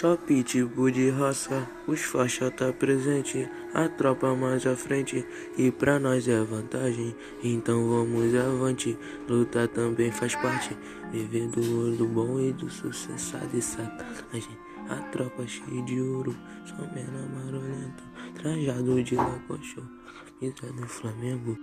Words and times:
Só 0.00 0.16
pitbull 0.16 0.90
de 0.90 1.10
raça, 1.10 1.68
os 1.86 2.00
faixa 2.00 2.50
tá 2.50 2.72
presente, 2.72 3.46
a 3.74 3.86
tropa 3.86 4.34
mais 4.34 4.66
à 4.66 4.74
frente 4.74 5.26
e 5.58 5.70
pra 5.70 5.98
nós 5.98 6.26
é 6.26 6.40
vantagem. 6.42 7.14
Então 7.44 7.86
vamos 7.86 8.34
avante, 8.34 8.96
lutar 9.28 9.68
também 9.68 10.10
faz 10.10 10.34
parte. 10.36 10.74
vivendo 11.12 11.60
do 11.98 12.06
bom 12.06 12.40
e 12.40 12.50
do 12.50 12.70
sucesso 12.70 13.36
de 13.52 13.60
sacanagem. 13.60 14.56
A 14.88 14.96
tropa 15.12 15.46
cheia 15.46 15.82
de 15.82 16.00
ouro, 16.00 16.34
só 16.64 16.76
menor 16.94 17.28
marolento, 17.34 18.02
trajado 18.36 19.02
de 19.02 19.16
lacochô, 19.16 19.82
camisa 20.40 20.72
do 20.72 20.88
Flamengo. 20.88 21.58